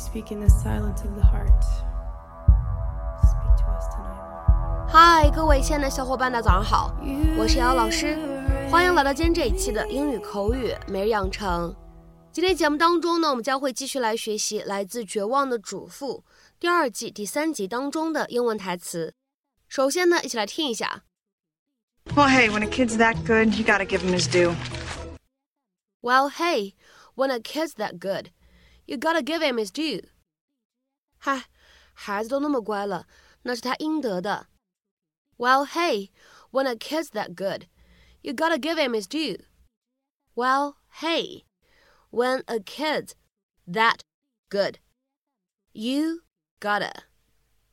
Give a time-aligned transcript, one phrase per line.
[0.00, 1.62] speak in the silence of the heart.
[3.22, 4.88] Speak to us tonight.
[4.88, 6.94] 嗨，各位亲爱的小伙伴，大家早上好，
[7.38, 8.16] 我是瑶老师，
[8.70, 11.74] 欢迎来到今天这一期的英语口语每日养成。
[12.32, 16.24] 今天节目当中呢，我们将会继续来学习来自《绝望的主妇》
[16.60, 19.14] 第二季第三集当中的英文台词。
[19.68, 21.02] 首先呢，一起来听一下。
[22.14, 24.54] Well, hey, when a kid's that good, you gotta give him his due.
[26.02, 26.74] Well, hey,
[27.16, 28.26] when a kid's that good,
[28.90, 30.08] you gotta give him his due.
[31.18, 31.44] 嗨，
[31.92, 33.06] 孩子都那么乖了，
[33.42, 34.48] 那是他应得的。
[35.36, 36.10] Well, hey,
[36.50, 37.68] when a kid's that good,
[38.22, 39.44] you gotta give him his due.
[40.34, 41.44] Well, hey,
[42.10, 43.12] when a kid's
[43.66, 44.00] that
[44.48, 44.78] good,
[45.72, 46.22] you
[46.60, 47.04] gotta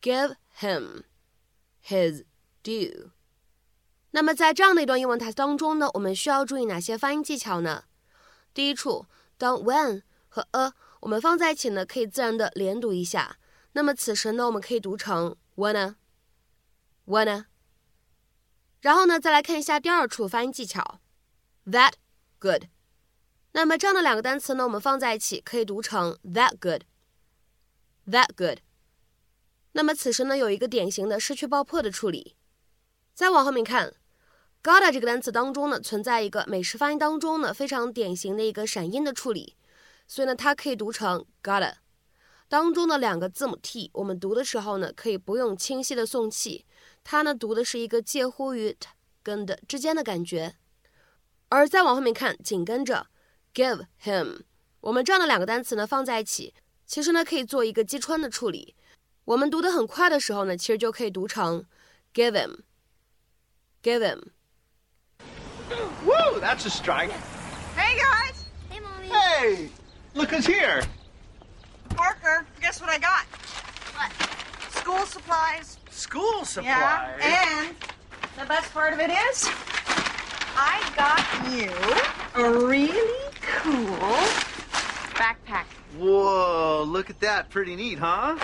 [0.00, 1.04] give him
[1.82, 2.24] his
[2.62, 3.12] due.
[4.10, 7.84] 那么在这样的一段英文台词当中呢，我们需要注意哪些发音技巧呢？
[8.54, 10.72] 第一处，当 when 和 a
[11.03, 13.37] 我们放在一起呢，可以自然的连读一下。
[13.73, 15.95] 那么此时呢，我们可以读成 wanna
[17.05, 17.45] wanna。
[18.79, 21.01] 然后呢，再来看一下第二处发音技巧
[21.65, 21.93] ，that
[22.39, 22.63] good。
[23.51, 26.83] 那么这样的两个单词呢，我们放在一起可以读成 that good
[28.07, 28.59] that good。
[29.73, 32.37] 那么此时呢，有一个典型的失去爆破的处理。
[33.13, 33.93] 再往后面看。
[34.63, 39.57] gotta 这个单词当中呢，存在一个美式发音当中呢非常典型的一个闪音的处理，
[40.07, 41.73] 所以呢，它可以读成 gotta。
[42.47, 46.65] 当中的两个字母 t，我们读的时候呢，可以不用清晰的送气，
[47.03, 48.89] 它呢读的是一个介乎于 t
[49.23, 50.55] 跟的之间的感觉。
[51.49, 53.07] 而再往后面看，紧跟着
[53.53, 54.41] give him，
[54.81, 56.53] 我们这样的两个单词呢放在一起，
[56.85, 58.75] 其实呢可以做一个击穿的处理。
[59.25, 61.65] 我们读得很快的时候呢，其实就可以读成
[62.13, 64.21] give him，give him。
[66.05, 67.11] Woo, that's a strike.
[67.75, 68.45] Hey, guys!
[68.69, 69.09] Hey, mommy.
[69.09, 69.69] Hey,
[70.13, 70.81] look who's here.
[71.89, 73.25] Parker, guess what I got?
[73.95, 74.11] What?
[74.71, 75.77] School supplies.
[75.89, 77.19] School supplies.
[77.19, 77.75] Yeah, and
[78.39, 79.49] the best part of it is,
[80.55, 81.71] I got you
[82.43, 84.17] a really cool
[85.15, 85.65] backpack.
[85.97, 87.49] Whoa, look at that.
[87.49, 88.37] Pretty neat, huh?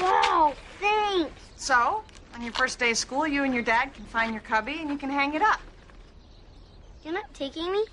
[0.00, 1.32] Wow, thanks.
[1.56, 2.04] So,
[2.34, 4.90] on your first day of school, you and your dad can find your cubby and
[4.90, 5.60] you can hang it up.
[7.04, 7.84] You're not taking me?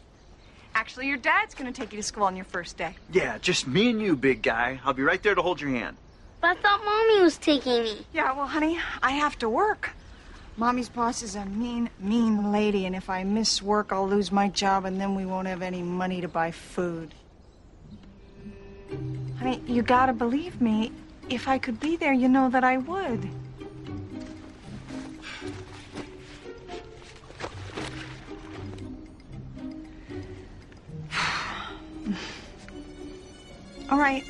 [0.92, 2.94] Actually, your dad's gonna take you to school on your first day.
[3.14, 4.82] Yeah, just me and you, big guy.
[4.84, 5.96] I'll be right there to hold your hand.
[6.42, 8.06] But I thought mommy was taking me.
[8.12, 9.92] Yeah, well, honey, I have to work.
[10.58, 14.50] Mommy's boss is a mean, mean lady, and if I miss work, I'll lose my
[14.50, 17.14] job, and then we won't have any money to buy food.
[19.40, 20.92] Honey, you gotta believe me.
[21.30, 23.30] If I could be there, you know that I would.
[33.91, 34.25] All right.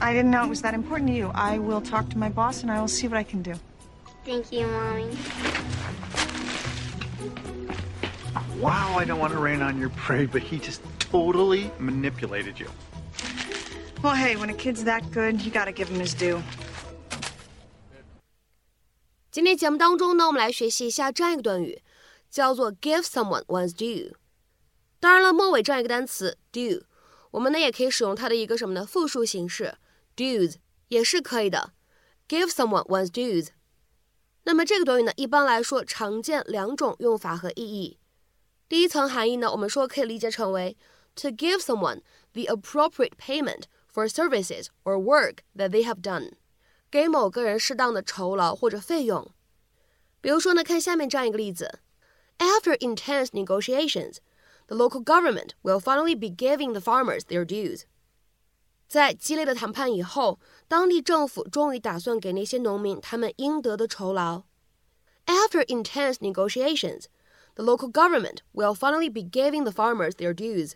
[0.00, 1.30] I didn't know it was that important to you.
[1.34, 3.54] I will talk to my boss and I will see what I can do.
[4.24, 5.16] Thank you, mommy.
[8.60, 12.68] Wow, I don't want to rain on your parade, but he just totally manipulated you.
[14.02, 16.42] Well, hey, when a kid's that good, you gotta give him his due.
[19.30, 21.82] 今天节目当中呢，我们来学习一下这样一个短语，
[22.30, 24.12] 叫做 give someone one's due。
[25.00, 26.82] 当然了，末尾这样一个单词 due，
[27.32, 29.76] 我们呢也可以使用它的一个什么呢复数形式
[30.16, 30.56] dues
[30.88, 31.72] 也是可以的，
[32.28, 33.48] give someone one's dues。
[34.44, 37.98] 那么这个短语呢，一般来说常见两种用法和意义。
[38.68, 40.76] 第一层含义呢，我们说可以理解成为
[41.16, 42.02] to give someone
[42.32, 46.32] the appropriate payment for services or work that they have done。
[46.90, 49.32] 给某个人适当的酬劳或者费用。
[50.20, 51.80] 比如说呢，看下面这样一个例子：
[52.38, 54.18] After intense negotiations,
[54.68, 57.82] the local government will finally be giving the farmers their dues。
[58.86, 64.42] 在激烈的谈判以后，当地政府终于打算给那些农民他们应得的酬劳。
[65.26, 67.06] After intense negotiations,
[67.54, 70.74] the local government will finally be giving the farmers their dues。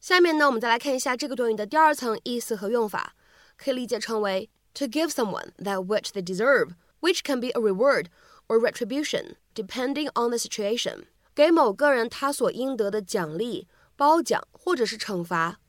[0.00, 3.14] 下面呢，我们再来看一下这个短语的第二层意思和用法，
[3.56, 8.06] 可以理解成为 to give someone that which they deserve, which can be a reward
[8.48, 11.04] or retribution, depending on the situation.
[11.39, 13.65] 给某个人他所应得的奖励、
[13.95, 15.61] 褒奖或者是惩罚。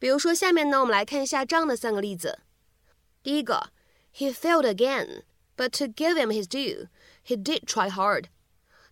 [0.00, 2.40] 比如说，下面呢，我们来看一下这样的三个例子。
[3.22, 3.70] 第一个
[4.12, 5.22] ，He failed again,
[5.56, 6.88] but to give him his due,
[7.24, 8.24] he did try hard.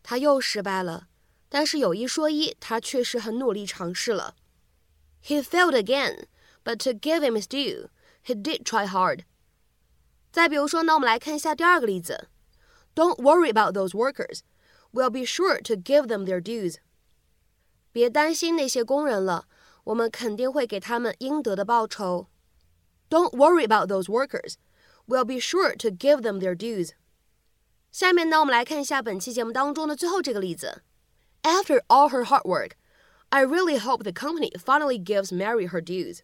[0.04, 1.08] 他又失败了，
[1.48, 4.36] 但是有一说一，他确实很努力尝试了。
[5.24, 6.26] He failed again,
[6.62, 7.88] but to give him his due,
[8.24, 9.24] he did try hard.
[10.30, 12.28] 再比如说呢，我们来看一下第二个例子。
[12.94, 14.42] Don't worry about those workers.
[14.91, 16.75] We'll be sure to give them their dues.
[17.91, 19.47] 别担心那些工人了，
[19.85, 22.27] 我们肯定会给他们应得的报酬。
[23.09, 24.55] Don't worry about those workers.
[25.07, 26.91] We'll be sure to give them their dues.
[27.91, 30.81] 下面呢，我们来看一下本期节目当中的最后这个例子。
[31.43, 32.71] After all her hard work,
[33.29, 36.19] I really hope the company finally gives Mary her dues.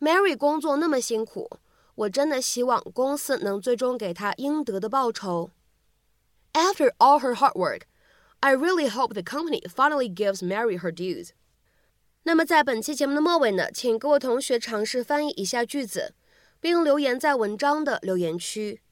[0.00, 1.58] Mary 工作那么辛苦，
[1.94, 5.50] 我真的希望公司能最终给她应得的报酬。
[6.54, 7.86] After all her hard work,
[8.40, 11.30] I really hope the company finally gives Mary her dues.
[12.24, 16.14] 那么在本期节目的末尾呢，请各位同学尝试翻译以下句子，
[16.60, 18.82] 并留言在文章的留言区。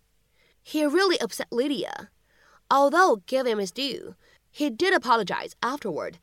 [0.64, 2.08] He really upset Lydia.
[2.68, 4.14] Although give him his due,
[4.52, 6.14] he did apologize afterward.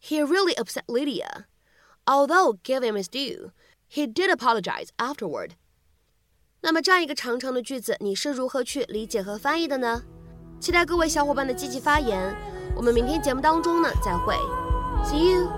[0.00, 1.46] He really upset Lydia.
[2.06, 3.52] Although give him his due,
[3.88, 5.52] he did apologize afterward.
[6.60, 10.04] 那么这样一个长长的句子，你是如何去理解和翻译的呢？
[10.63, 12.33] 期待各位小伙伴的积极发言。
[12.73, 14.33] 我们明天节目当中呢，再会。
[15.03, 15.49] See you.